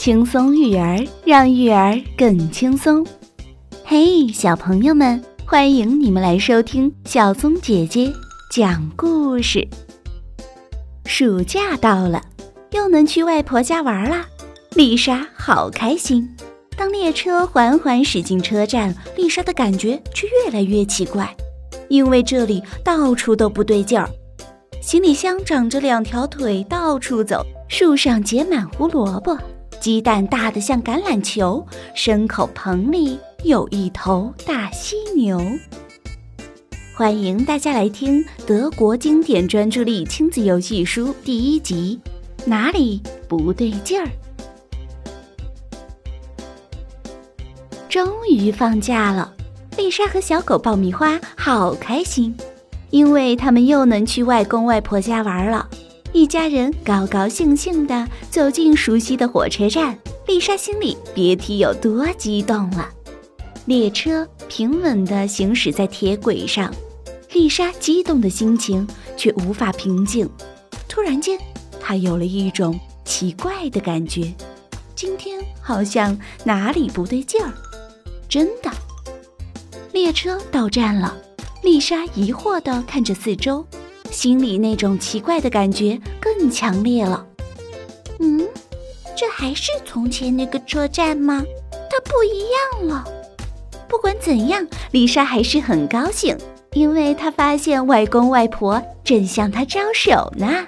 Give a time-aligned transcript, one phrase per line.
[0.00, 3.06] 轻松育儿，让育儿更轻松。
[3.84, 8.10] 嘿，小朋友们，欢迎你们来收听小松姐姐
[8.50, 9.68] 讲故事。
[11.04, 12.18] 暑假到了，
[12.70, 14.24] 又能去外婆家玩啦！
[14.74, 16.26] 丽莎好开心。
[16.78, 21.28] 当列车缓缓驶进车站，丽莎的感觉却越来越奇怪，
[21.90, 24.08] 因为这里到处都不对劲儿。
[24.80, 29.36] 行李箱长着两条腿，到处走；树上结满胡萝卜。
[29.80, 31.66] 鸡蛋大的像橄榄球，
[31.96, 35.40] 牲口棚里有一头大犀牛。
[36.94, 41.98] 欢迎大家来听德国经典专注力亲子游戏书第一集，
[42.44, 44.06] 哪里不对劲儿？
[47.88, 49.32] 终于放假了，
[49.78, 52.36] 丽莎和小狗爆米花好开心，
[52.90, 55.66] 因为他们又能去外公外婆家玩了。
[56.12, 62.88] 一家人高高兴兴地走进熟悉的火车站，丽莎心里别提有多激动了。
[63.66, 66.74] 列车平稳地行驶在铁轨上，
[67.32, 70.28] 丽莎激动的心情却无法平静。
[70.88, 71.38] 突然间，
[71.80, 74.34] 她有了一种奇怪的感觉，
[74.96, 77.52] 今天好像哪里不对劲儿。
[78.28, 78.70] 真的，
[79.92, 81.16] 列车到站了，
[81.62, 83.64] 丽莎疑惑地看着四周。
[84.10, 87.26] 心里那种奇怪的感觉更强烈了。
[88.18, 88.46] 嗯，
[89.16, 91.42] 这还是从前那个车站吗？
[91.90, 93.04] 它不一样了。
[93.88, 96.36] 不管怎样，丽莎还是很高兴，
[96.72, 100.66] 因为她发现外公外婆正向她招手呢。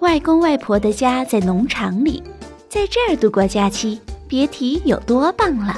[0.00, 2.22] 外公外婆的家在农场里，
[2.68, 5.76] 在这儿度过假期，别提有多棒了。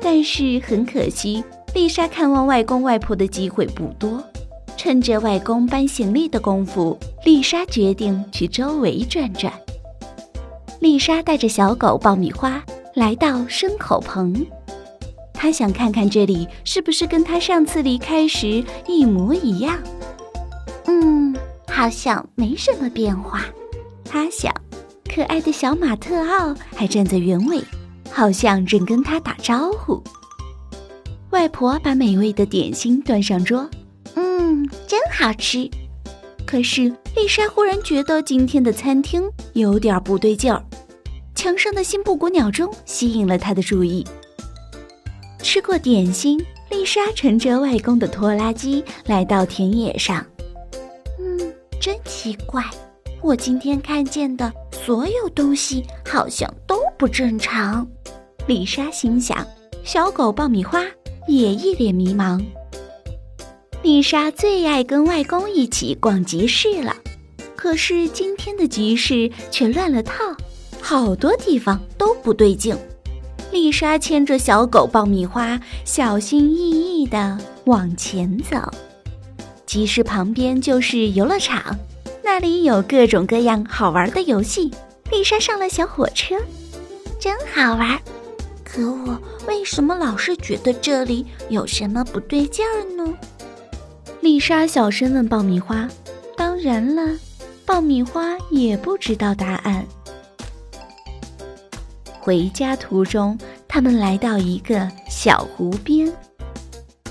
[0.00, 1.42] 但是很可惜，
[1.74, 4.22] 丽莎看望外公外婆的机会不多。
[4.76, 9.52] 趁着外公搬行李的功夫，丽莎决定去周围转转。
[10.80, 12.62] 丽莎带着小狗爆米花
[12.94, 14.46] 来到牲口棚，
[15.32, 19.78] 她想看看这里是不是跟她上次离开时一模一样。
[20.86, 21.34] 嗯，
[21.68, 23.44] 好像没什么变化。
[24.04, 24.54] 她想，
[25.12, 27.60] 可爱的小马特奥还站在原位，
[28.10, 30.00] 好像正跟她打招呼。
[31.30, 33.68] 外婆把美味的点心端上桌。
[34.38, 35.68] 嗯，真好吃。
[36.46, 36.82] 可是
[37.14, 39.22] 丽莎忽然觉得今天的餐厅
[39.54, 40.62] 有点不对劲儿。
[41.34, 44.06] 墙上的新布谷鸟钟吸引了她的注意。
[45.42, 46.38] 吃过点心，
[46.70, 50.24] 丽莎乘着外公的拖拉机来到田野上。
[51.18, 52.62] 嗯，真奇怪，
[53.22, 57.86] 我今天看见的所有东西好像都不正常。
[58.46, 59.46] 丽莎心想。
[59.84, 60.84] 小狗爆米花
[61.28, 62.44] 也一脸迷茫。
[63.86, 66.96] 丽莎最爱跟外公一起逛集市了，
[67.54, 70.12] 可是今天的集市却乱了套，
[70.80, 72.76] 好多地方都不对劲。
[73.52, 78.58] 丽莎牵着小狗爆米花，小心翼翼地往前走。
[79.66, 81.78] 集市旁边就是游乐场，
[82.24, 84.68] 那里有各种各样好玩的游戏。
[85.12, 86.34] 丽莎上了小火车，
[87.20, 87.96] 真好玩。
[88.64, 93.14] 可我为什么老是觉得这里有什么不对劲儿呢？
[94.26, 95.88] 丽莎小声问爆米花
[96.36, 97.16] ：“当然了，
[97.64, 99.86] 爆米花也不知道答案。”
[102.18, 103.38] 回家途中，
[103.68, 106.12] 他们来到一个小湖边。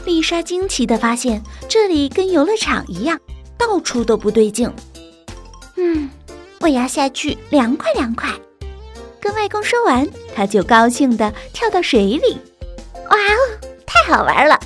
[0.04, 3.18] 丽莎惊奇地发现，这里跟游乐场一样，
[3.58, 4.70] 到处都不对劲。
[5.78, 6.10] 嗯，
[6.60, 8.30] 我要下去凉快凉快。
[9.22, 10.06] 跟外公说完，
[10.36, 12.38] 他就高兴地跳到水里。
[13.10, 13.40] 哇哦，
[13.86, 14.60] 太好玩了！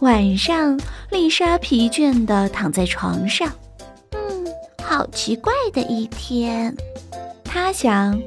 [0.00, 0.78] 晚上，
[1.10, 3.50] 丽莎疲倦地躺在床上。
[4.12, 4.46] 嗯，
[4.82, 6.74] 好奇怪的一天。
[7.42, 8.20] 她想，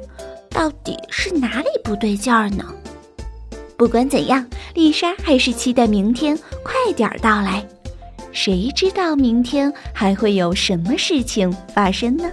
[0.49, 2.65] 到底是哪里不对劲儿呢？
[3.77, 4.43] 不管怎样，
[4.73, 7.63] 丽莎还是期待明天快点到来。
[8.31, 12.31] 谁知道明天还会有什么事情发生呢？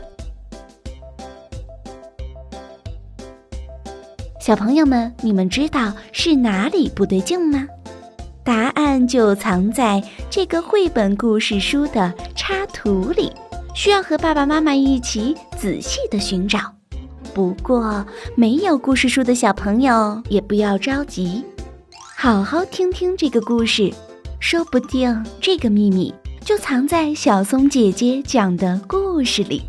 [4.41, 7.67] 小朋友们，你们知道是哪里不对劲吗？
[8.47, 10.01] 答案就藏在
[10.31, 13.33] 这个绘本故事书的插图里，
[13.75, 16.61] 需要和爸爸妈妈一起仔细的寻找。
[17.35, 18.07] 不过，
[18.37, 21.45] 没有故事书的小朋友也不要着急，
[22.17, 23.93] 好好听听这个故事，
[24.39, 29.65] 说不定这个秘密就藏在小松姐姐讲的故事里。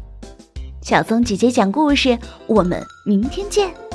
[0.83, 2.15] 小松姐姐讲故事，
[2.45, 3.86] 我们明天见。